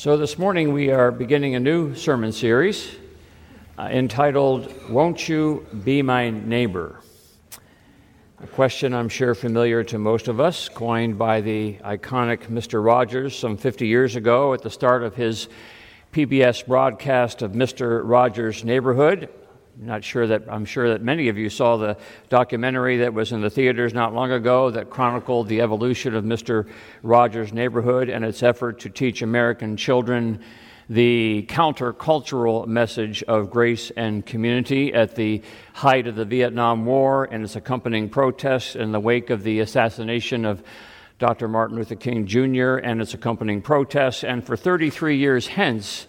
[0.00, 2.94] So, this morning we are beginning a new sermon series
[3.76, 7.00] uh, entitled, Won't You Be My Neighbor?
[8.40, 12.84] A question I'm sure familiar to most of us, coined by the iconic Mr.
[12.84, 15.48] Rogers some 50 years ago at the start of his
[16.12, 18.02] PBS broadcast of Mr.
[18.04, 19.28] Rogers' Neighborhood.
[19.80, 21.96] Not sure that I'm sure that many of you saw the
[22.28, 26.68] documentary that was in the theaters not long ago that chronicled the evolution of Mr.
[27.04, 30.40] Rogers' neighborhood and its effort to teach American children
[30.90, 35.42] the countercultural message of grace and community at the
[35.74, 40.44] height of the Vietnam War and its accompanying protests in the wake of the assassination
[40.44, 40.60] of
[41.20, 41.46] Dr.
[41.46, 42.78] Martin Luther King Jr.
[42.78, 44.24] and its accompanying protests.
[44.24, 46.08] And for 33 years hence,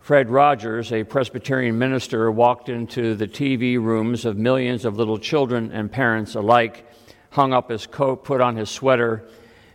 [0.00, 5.70] Fred Rogers, a Presbyterian minister, walked into the TV rooms of millions of little children
[5.72, 6.90] and parents alike,
[7.28, 9.28] hung up his coat, put on his sweater,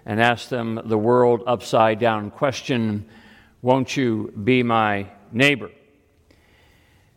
[0.04, 3.08] and asked them the world upside down question
[3.62, 5.70] Won't you be my neighbor?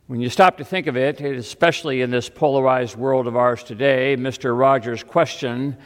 [0.06, 4.16] When you stop to think of it, especially in this polarized world of ours today,
[4.18, 4.56] Mr.
[4.56, 5.78] Rogers' question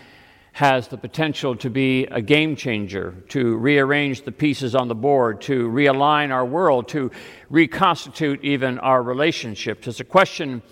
[0.52, 5.40] has the potential to be a game changer, to rearrange the pieces on the board,
[5.40, 7.10] to realign our world, to
[7.48, 9.88] reconstitute even our relationships.
[9.88, 10.62] It's a question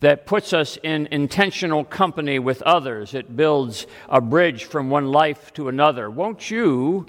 [0.00, 3.14] that puts us in intentional company with others.
[3.14, 6.08] It builds a bridge from one life to another.
[6.08, 7.06] Won't you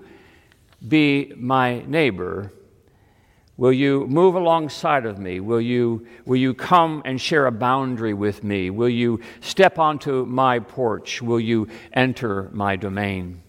[0.85, 2.51] be my neighbor?
[3.57, 5.39] Will you move alongside of me?
[5.39, 8.69] Will you, will you come and share a boundary with me?
[8.69, 11.23] Will you step onto my porch?
[11.23, 13.41] Will you enter my domain?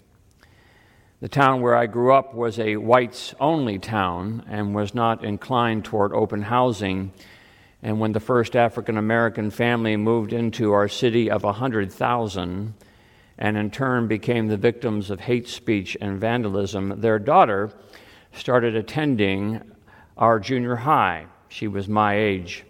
[1.21, 5.85] The town where I grew up was a whites only town and was not inclined
[5.85, 7.13] toward open housing.
[7.83, 12.75] And when the first African American family moved into our city of 100,000
[13.37, 17.73] and in turn became the victims of hate speech and vandalism, their daughter
[18.33, 19.61] started attending
[20.19, 21.27] our junior high.
[21.49, 22.65] She was my age.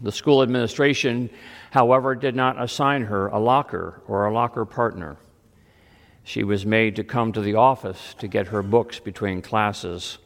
[0.00, 1.28] The school administration,
[1.70, 5.16] however, did not assign her a locker or a locker partner.
[6.24, 10.18] She was made to come to the office to get her books between classes.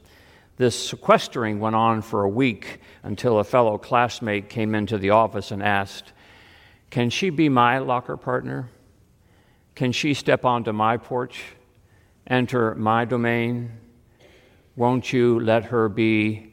[0.58, 5.50] This sequestering went on for a week until a fellow classmate came into the office
[5.50, 6.12] and asked,
[6.90, 8.68] Can she be my locker partner?
[9.74, 11.42] Can she step onto my porch,
[12.26, 13.70] enter my domain,
[14.76, 16.52] won't you let her be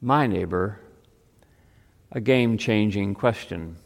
[0.00, 0.78] my neighbor?
[2.12, 3.76] A game changing question.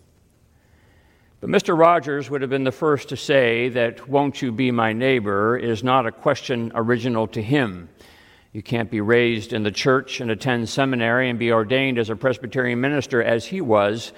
[1.40, 1.78] But Mr.
[1.78, 5.56] Rogers would have been the first to say that, Won't you be my neighbor?
[5.56, 7.88] is not a question original to him.
[8.52, 12.16] You can't be raised in the church and attend seminary and be ordained as a
[12.16, 14.12] Presbyterian minister as he was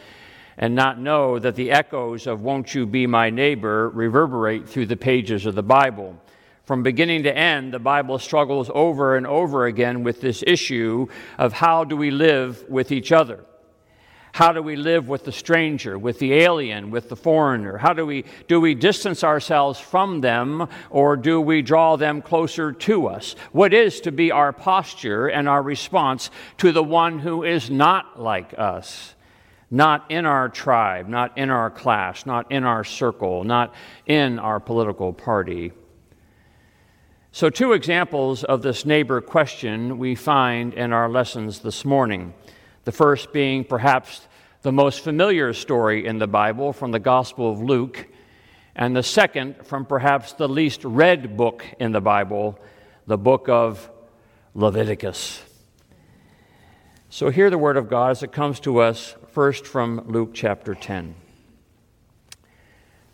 [0.56, 4.96] and not know that the echoes of Won't you be my neighbor reverberate through the
[4.96, 6.16] pages of the Bible.
[6.64, 11.52] From beginning to end, the Bible struggles over and over again with this issue of
[11.52, 13.44] how do we live with each other?
[14.32, 17.78] How do we live with the stranger, with the alien, with the foreigner?
[17.78, 22.72] How do we do we distance ourselves from them or do we draw them closer
[22.72, 23.34] to us?
[23.52, 28.20] What is to be our posture and our response to the one who is not
[28.20, 29.14] like us?
[29.68, 33.74] Not in our tribe, not in our class, not in our circle, not
[34.06, 35.72] in our political party.
[37.32, 42.34] So, two examples of this neighbor question we find in our lessons this morning.
[42.82, 44.26] The first being perhaps
[44.62, 48.08] the most familiar story in the Bible from the Gospel of Luke,
[48.74, 52.58] and the second from perhaps the least read book in the Bible,
[53.06, 53.88] the book of
[54.56, 55.40] Leviticus.
[57.10, 60.74] So, hear the word of God as it comes to us first from Luke chapter
[60.74, 61.14] 10.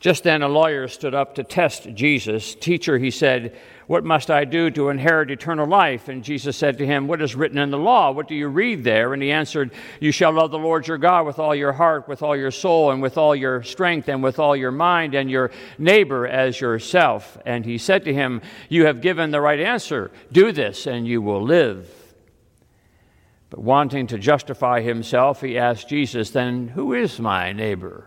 [0.07, 2.55] Just then, a lawyer stood up to test Jesus.
[2.55, 3.59] Teacher, he said,
[3.89, 6.07] What must I do to inherit eternal life?
[6.07, 8.13] And Jesus said to him, What is written in the law?
[8.13, 9.15] What do you read there?
[9.15, 12.23] And he answered, You shall love the Lord your God with all your heart, with
[12.23, 15.51] all your soul, and with all your strength, and with all your mind, and your
[15.77, 17.37] neighbor as yourself.
[17.45, 20.13] And he said to him, You have given the right answer.
[20.31, 21.91] Do this, and you will live.
[23.51, 28.07] But wanting to justify himself, he asked Jesus, Then who is my neighbor?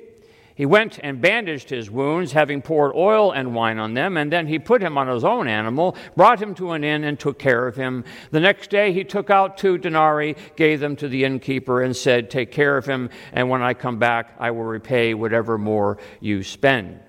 [0.61, 4.45] He went and bandaged his wounds, having poured oil and wine on them, and then
[4.45, 7.67] he put him on his own animal, brought him to an inn, and took care
[7.67, 8.03] of him.
[8.29, 12.29] The next day he took out two denarii, gave them to the innkeeper, and said,
[12.29, 16.43] Take care of him, and when I come back, I will repay whatever more you
[16.43, 16.99] spend.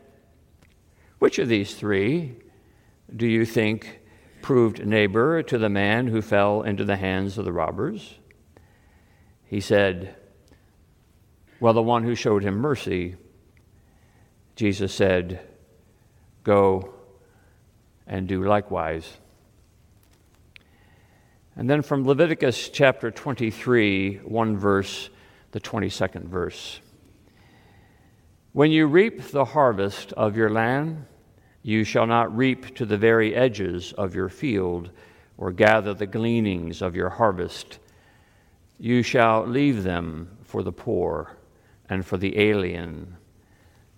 [1.19, 2.37] Which of these three
[3.14, 4.00] do you think
[4.40, 8.14] proved neighbor to the man who fell into the hands of the robbers?
[9.44, 10.16] He said,
[11.60, 13.16] Well, the one who showed him mercy.
[14.56, 15.40] Jesus said,
[16.44, 16.94] Go
[18.06, 19.19] and do likewise.
[21.56, 25.10] And then from Leviticus chapter 23, one verse,
[25.52, 26.81] the 22nd verse.
[28.52, 31.06] When you reap the harvest of your land,
[31.62, 34.90] you shall not reap to the very edges of your field,
[35.38, 37.78] or gather the gleanings of your harvest.
[38.78, 41.37] You shall leave them for the poor
[41.88, 43.16] and for the alien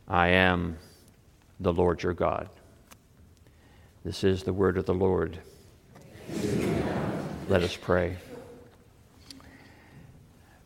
[0.07, 0.79] I am
[1.61, 2.49] the Lord your God.
[4.05, 5.39] This is the word of the Lord.
[7.49, 8.17] Let us pray.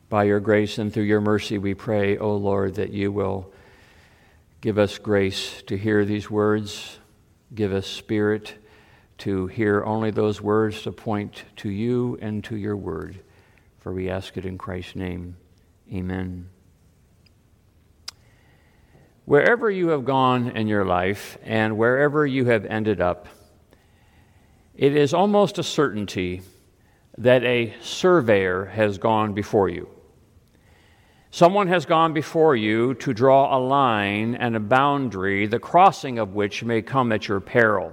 [0.08, 3.52] By your grace and through your mercy, we pray, O Lord, that you will
[4.60, 6.98] give us grace to hear these words,
[7.54, 8.54] give us spirit
[9.18, 13.20] to hear only those words to point to you and to your word.
[13.78, 15.36] For we ask it in Christ's name.
[15.92, 16.48] Amen.
[19.28, 23.28] Wherever you have gone in your life and wherever you have ended up,
[24.74, 26.40] it is almost a certainty
[27.18, 29.86] that a surveyor has gone before you.
[31.30, 36.32] Someone has gone before you to draw a line and a boundary, the crossing of
[36.32, 37.92] which may come at your peril.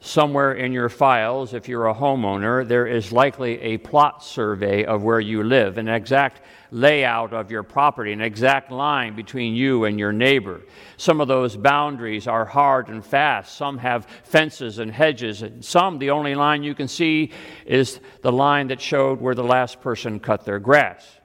[0.00, 5.02] Somewhere in your files, if you're a homeowner, there is likely a plot survey of
[5.02, 9.98] where you live, an exact layout of your property, an exact line between you and
[9.98, 10.60] your neighbor.
[10.98, 13.56] Some of those boundaries are hard and fast.
[13.56, 17.32] Some have fences and hedges, and some, the only line you can see
[17.64, 21.20] is the line that showed where the last person cut their grass.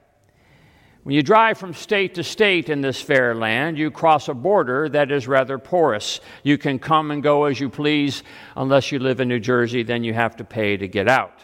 [1.04, 4.88] When you drive from state to state in this fair land, you cross a border
[4.90, 6.20] that is rather porous.
[6.44, 8.22] You can come and go as you please.
[8.56, 11.40] Unless you live in New Jersey, then you have to pay to get out.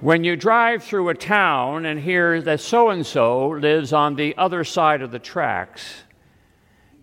[0.00, 4.34] when you drive through a town and hear that so and so lives on the
[4.38, 6.04] other side of the tracks,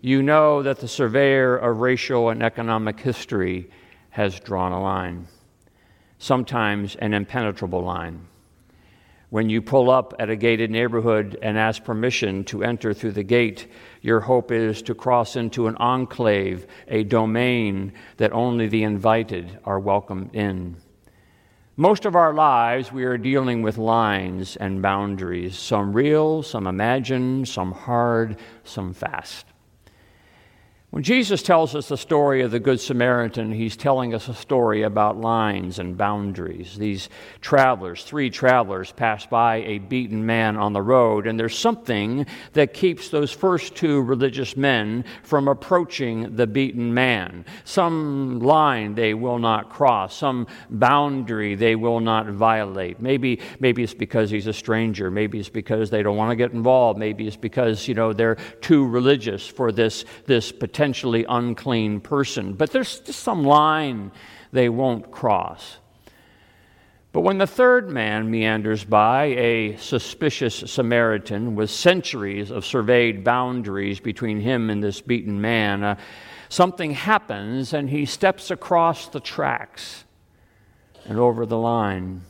[0.00, 3.70] you know that the surveyor of racial and economic history
[4.10, 5.28] has drawn a line,
[6.18, 8.26] sometimes an impenetrable line
[9.34, 13.24] when you pull up at a gated neighborhood and ask permission to enter through the
[13.24, 13.66] gate,
[14.00, 19.80] your hope is to cross into an enclave, a domain that only the invited are
[19.80, 20.76] welcomed in.
[21.76, 27.48] Most of our lives, we are dealing with lines and boundaries, some real, some imagined,
[27.48, 29.46] some hard, some fast.
[30.94, 34.82] When Jesus tells us the story of the Good Samaritan, he's telling us a story
[34.82, 36.78] about lines and boundaries.
[36.78, 37.08] These
[37.40, 42.74] travelers, three travelers, pass by a beaten man on the road, and there's something that
[42.74, 47.44] keeps those first two religious men from approaching the beaten man.
[47.64, 53.00] Some line they will not cross, some boundary they will not violate.
[53.00, 55.10] Maybe, maybe it's because he's a stranger.
[55.10, 57.00] Maybe it's because they don't want to get involved.
[57.00, 62.52] Maybe it's because, you know, they're too religious for this, this potential potentially unclean person.
[62.52, 64.12] But there's just some line
[64.52, 65.78] they won't cross.
[67.10, 73.98] But when the third man meanders by, a suspicious Samaritan with centuries of surveyed boundaries
[73.98, 75.96] between him and this beaten man, uh,
[76.50, 80.04] something happens and he steps across the tracks
[81.06, 82.20] and over the line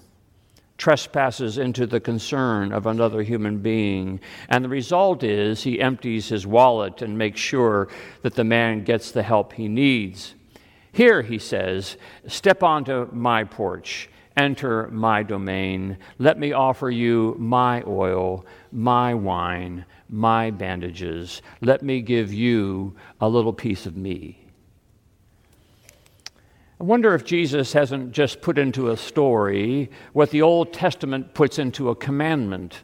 [0.77, 4.21] trespasses into the concern of another human being.
[4.49, 7.89] And the result is he empties his wallet and makes sure
[8.23, 10.35] that the man gets the help he needs.
[10.93, 15.99] Here, he says, step onto my porch, enter my domain.
[16.19, 21.43] Let me offer you my oil, my wine, my bandages.
[21.61, 24.44] Let me give you a little piece of me.
[26.81, 31.59] I wonder if Jesus hasn't just put into a story what the Old Testament puts
[31.61, 32.83] into a commandment.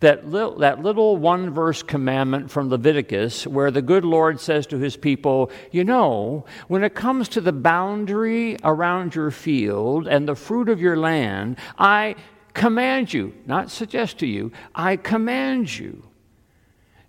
[0.00, 4.78] That, li- that little one verse commandment from Leviticus, where the good Lord says to
[4.78, 10.34] his people, You know, when it comes to the boundary around your field and the
[10.34, 12.16] fruit of your land, I
[12.52, 16.02] command you, not suggest to you, I command you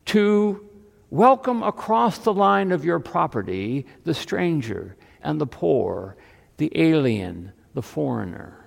[0.05, 0.65] to
[1.09, 6.15] welcome across the line of your property the stranger and the poor,
[6.61, 8.61] the alien, the foreigner.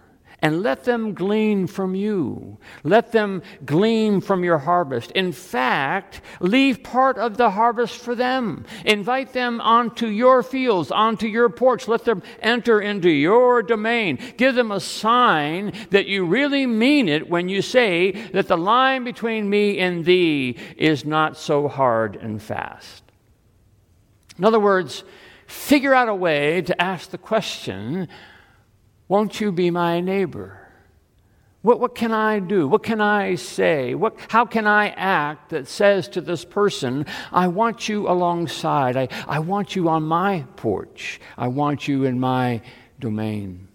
[0.44, 2.58] and let them glean from you.
[2.82, 5.10] Let them glean from your harvest.
[5.12, 8.66] In fact, leave part of the harvest for them.
[8.84, 11.88] Invite them onto your fields, onto your porch.
[11.88, 14.18] Let them enter into your domain.
[14.36, 19.02] Give them a sign that you really mean it when you say that the line
[19.02, 23.02] between me and thee is not so hard and fast.
[24.36, 25.04] In other words,
[25.54, 28.08] figure out a way to ask the question
[29.06, 30.58] won't you be my neighbor?
[31.62, 32.68] What, what can I do?
[32.68, 33.94] What can I say?
[33.94, 38.96] What, how can I act that says to this person, I want you alongside.
[38.96, 41.20] I, I want you on my porch.
[41.38, 42.61] I want you in my
[43.00, 43.68] domain.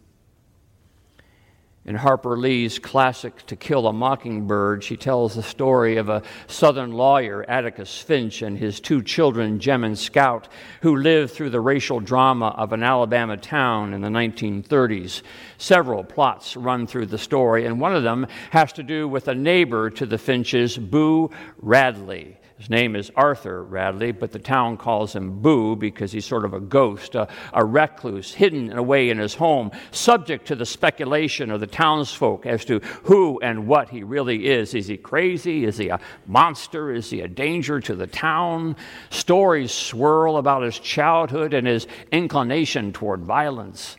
[1.90, 6.92] In Harper Lee's classic To Kill a Mockingbird, she tells the story of a Southern
[6.92, 10.48] lawyer, Atticus Finch, and his two children, Jem and Scout,
[10.84, 15.24] who lived through the racial drama of an Alabama town in the 1930s.
[15.58, 19.34] Several plots run through the story, and one of them has to do with a
[19.34, 22.38] neighbor to the Finches, Boo Radley.
[22.60, 26.54] His name is Arthur Radley, but the town calls him Boo because he's sort of
[26.54, 31.62] a ghost, a, a, recluse, hidden away in his home, subject to the speculation of
[31.62, 34.74] the townsfolk as to who and what he really is.
[34.74, 35.64] Is he crazy?
[35.64, 36.92] Is he a monster?
[36.92, 38.76] Is he a danger to the town?
[39.10, 43.96] Stories swirl about his childhood and his inclination toward violence.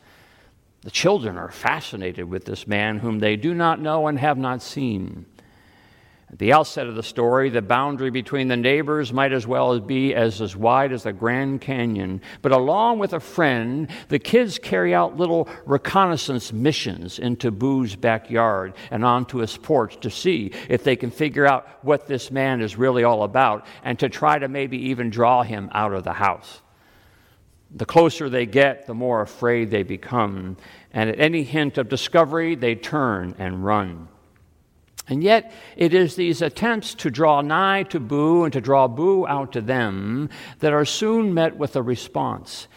[0.83, 4.62] The children are fascinated with this man whom they do not know and have not
[4.62, 5.25] seen.
[6.32, 10.14] At the outset of the story, the boundary between the neighbors might as well be
[10.14, 12.22] as, as wide as the Grand Canyon.
[12.40, 18.75] But along with a friend, the kids carry out little reconnaissance missions into Boo's backyard
[18.92, 22.76] and onto his porch to see if they can figure out what this man is
[22.76, 26.62] really all about and to try to maybe even draw him out of the house.
[27.72, 30.58] The closer they get, the more afraid they become.
[30.92, 34.06] And at any hint of discovery, they turn and run.
[35.11, 39.26] And yet, it is these attempts to draw nigh to Boo and to draw Boo
[39.26, 42.69] out to them that are soon met with a response.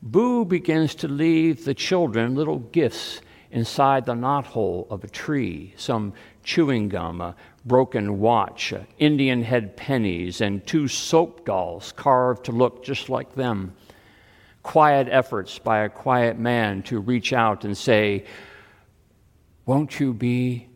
[0.00, 3.20] Boo begins to leave the children little gifts
[3.50, 10.40] inside the knothole of a tree some chewing gum, a broken watch, Indian head pennies,
[10.40, 13.74] and two soap dolls carved to look just like them.
[14.62, 18.24] Quiet efforts by a quiet man to reach out and say,
[19.66, 20.68] Won't you be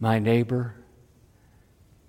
[0.00, 0.74] my neighbor.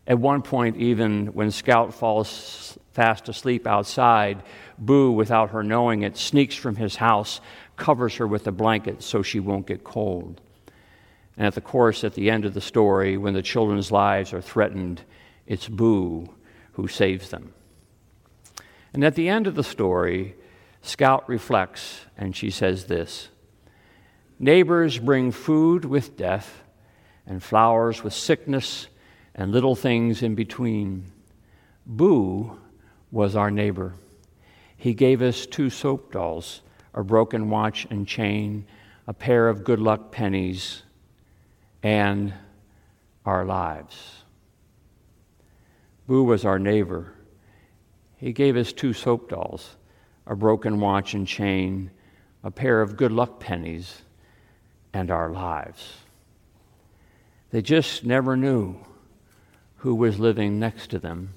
[0.08, 4.44] At one point, even when Scout falls fast asleep outside,
[4.78, 7.42] Boo, without her knowing it, sneaks from his house,
[7.76, 10.42] covers her with a blanket so she won't get cold.
[11.38, 14.42] And at the course, at the end of the story, when the children's lives are
[14.42, 15.02] threatened,
[15.48, 16.34] it's Boo
[16.74, 17.54] who saves them.
[18.94, 20.36] And at the end of the story,
[20.82, 23.30] Scout reflects and she says this
[24.40, 26.64] Neighbors bring food with death
[27.30, 28.88] and flowers with sickness
[29.36, 31.12] and little things in between.
[31.86, 32.60] Boo
[33.12, 33.94] was our neighbor.
[34.76, 36.62] He gave us two soap dolls,
[36.94, 38.66] a broken watch and chain,
[39.08, 40.84] a pair of good luck pennies,
[41.84, 42.34] and
[43.26, 44.24] our lives.
[46.08, 47.14] Boo was our neighbor.
[48.18, 49.76] He gave us two soap dolls,
[50.26, 51.92] a broken watch and chain,
[52.44, 54.02] a pair of good luck pennies,
[54.94, 55.99] and our lives.
[57.52, 58.76] They just never knew
[59.78, 61.34] who was living next to them.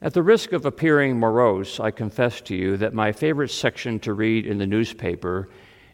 [0.00, 4.12] At the risk of appearing morose, I confess to you that my favorite section to
[4.12, 5.48] read in the newspaper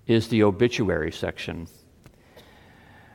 [0.07, 1.69] is the obituary section.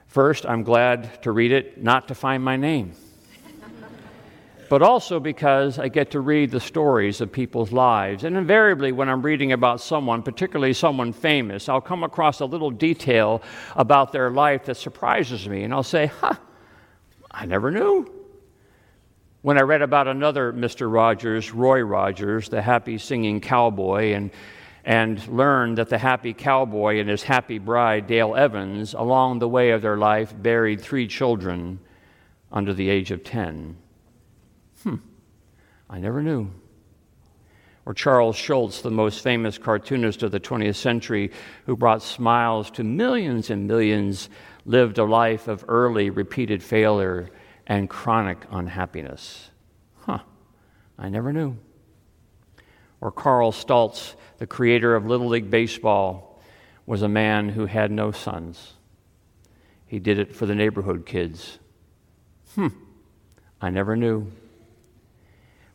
[0.08, 2.94] First, I'm glad to read it not to find my name
[4.70, 8.24] but also because I get to read the stories of people's lives.
[8.24, 12.70] And invariably, when I'm reading about someone, particularly someone famous, I'll come across a little
[12.70, 13.42] detail
[13.76, 16.36] about their life that surprises me, and I'll say, huh,
[17.32, 18.14] I never knew.
[19.42, 20.92] When I read about another Mr.
[20.92, 24.32] Rogers, Roy Rogers, the happy singing cowboy, and
[24.86, 29.72] and learned that the happy cowboy and his happy bride, Dale Evans, along the way
[29.72, 31.80] of their life, buried three children
[32.52, 33.76] under the age of 10.
[34.84, 34.96] Hmm,
[35.90, 36.50] I never knew.
[37.86, 41.32] Or Charles Schulz, the most famous cartoonist of the 20th century,
[41.66, 44.30] who brought smiles to millions and millions,
[44.66, 47.30] lived a life of early, repeated failure
[47.66, 49.50] and chronic unhappiness.
[50.02, 50.20] Huh,
[50.98, 51.58] I never knew.
[53.02, 56.40] Or Carl Stotz, the creator of Little League Baseball,
[56.86, 58.74] was a man who had no sons.
[59.86, 61.60] He did it for the neighborhood kids.
[62.56, 62.68] Hmm,
[63.62, 64.32] I never knew.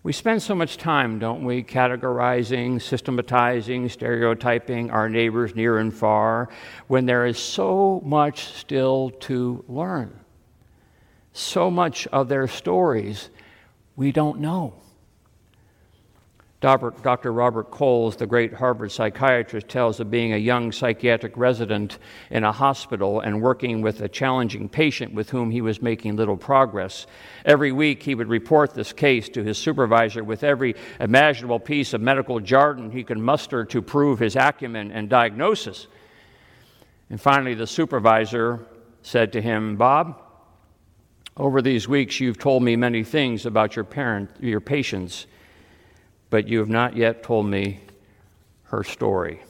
[0.04, 6.50] We spend so much time, don't we, categorizing, systematizing, stereotyping our neighbors near and far,
[6.88, 10.20] when there is so much still to learn.
[11.32, 13.30] So much of their stories
[13.96, 14.74] we don't know.
[16.64, 17.30] Dr.
[17.30, 21.98] Robert Coles, the great Harvard psychiatrist, tells of being a young psychiatric resident
[22.30, 26.38] in a hospital and working with a challenging patient with whom he was making little
[26.38, 27.06] progress.
[27.44, 32.00] Every week, he would report this case to his supervisor with every imaginable piece of
[32.00, 35.86] medical jargon he could muster to prove his acumen and diagnosis.
[37.10, 38.64] And finally, the supervisor
[39.02, 40.18] said to him, Bob,
[41.36, 45.26] over these weeks, you've told me many things about your parent, your patients
[46.34, 47.78] but you have not yet told me
[48.64, 49.40] her story.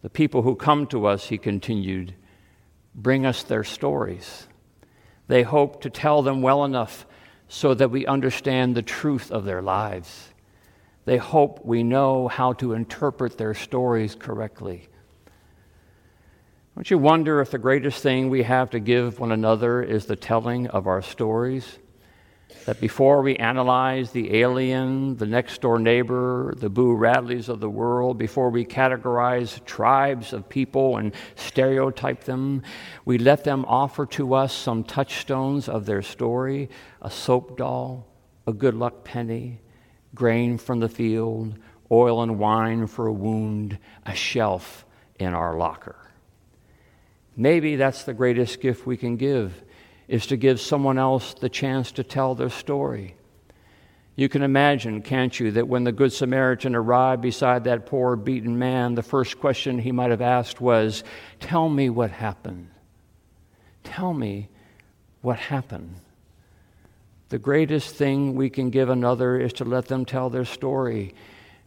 [0.00, 2.14] The people who come to us, he continued,
[2.94, 4.48] bring us their stories.
[5.26, 7.04] They hope to tell them well enough
[7.48, 10.32] so that we understand the truth of their lives.
[11.04, 14.88] They hope we know how to interpret their stories correctly.
[16.76, 20.16] Don't you wonder if the greatest thing we have to give one another is the
[20.16, 21.78] telling of our stories?
[22.64, 27.68] That before we analyze the alien, the next door neighbor, the Boo Radleys of the
[27.70, 32.62] world, before we categorize tribes of people and stereotype them,
[33.04, 36.68] we let them offer to us some touchstones of their story
[37.00, 38.06] a soap doll,
[38.46, 39.60] a good luck penny,
[40.14, 41.58] grain from the field,
[41.90, 44.84] oil and wine for a wound, a shelf
[45.18, 45.96] in our locker.
[47.36, 49.62] Maybe that's the greatest gift we can give
[50.08, 53.14] is to give someone else the chance to tell their story.
[54.16, 58.58] You can imagine, can't you, that when the Good Samaritan arrived beside that poor, beaten
[58.58, 61.04] man, the first question he might have asked was,
[61.38, 62.70] Tell me what happened.
[63.84, 64.48] Tell me
[65.20, 65.94] what happened.
[67.28, 71.14] The greatest thing we can give another is to let them tell their story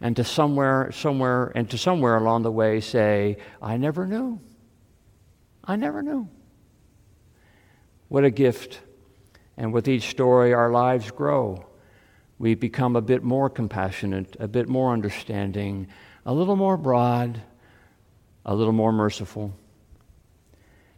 [0.01, 4.41] and to somewhere, somewhere, and to somewhere along the way say, I never knew.
[5.63, 6.27] I never knew.
[8.11, 8.81] What a gift.
[9.55, 11.65] And with each story, our lives grow.
[12.39, 15.87] We become a bit more compassionate, a bit more understanding,
[16.25, 17.41] a little more broad,
[18.45, 19.53] a little more merciful.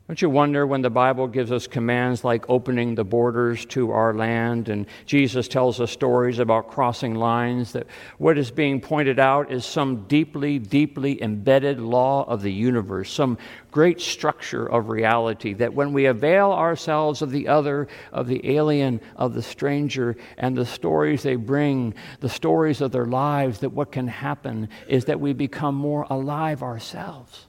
[0.10, 4.14] Don't you wonder when the Bible gives us commands like opening the borders to our
[4.14, 7.88] land and Jesus tells us stories about crossing lines that
[8.18, 13.38] what is being pointed out is some deeply, deeply embedded law of the universe, some
[13.72, 19.00] great structure of reality that when we avail ourselves of the other, of the alien,
[19.16, 23.94] of the stranger, and the stories they bring, the stories of their lives, that what
[23.94, 27.48] can happen is that we become more alive ourselves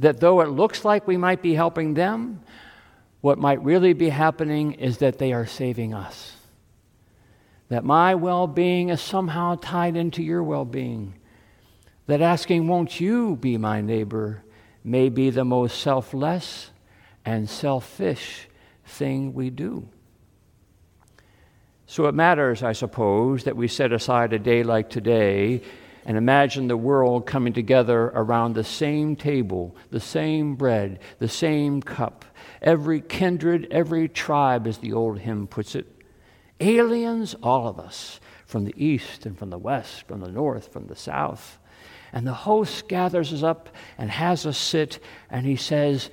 [0.00, 2.40] that though it looks like we might be helping them,
[3.20, 6.36] what might really be happening is that they are saving us.
[7.68, 11.14] That my well being is somehow tied into your well being.
[12.06, 14.42] That asking, Won't you be my neighbor,
[14.82, 16.70] may be the most selfless
[17.24, 18.48] and selfish
[18.86, 19.86] thing we do.
[21.86, 25.62] So it matters, I suppose, that we set aside a day like today
[26.04, 31.82] and imagine the world coming together around the same table, the same bread, the same
[31.82, 32.24] cup.
[32.62, 35.86] Every kindred, every tribe, as the old hymn puts it.
[36.58, 40.86] Aliens, all of us, from the east and from the west, from the north, from
[40.86, 41.58] the south.
[42.12, 44.98] And the host gathers us up and has us sit,
[45.30, 46.10] and he says,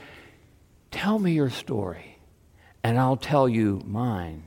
[0.91, 2.19] Tell me your story,
[2.83, 4.43] and I'll tell you mine.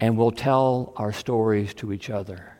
[0.00, 2.52] And we'll tell our stories to each other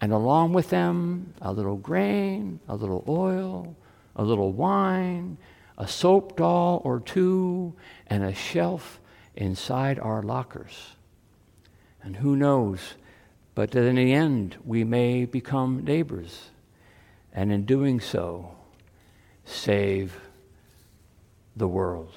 [0.00, 3.76] and along with them a little grain, a little oil,
[4.14, 5.36] a little wine,
[5.76, 7.74] a soap doll or two,
[8.06, 9.00] and a shelf
[9.34, 10.96] inside our lockers.
[12.02, 12.94] And who knows,
[13.54, 16.50] but that in the end we may become neighbors,
[17.32, 18.54] and in doing so,
[19.44, 20.20] save
[21.56, 22.14] the world.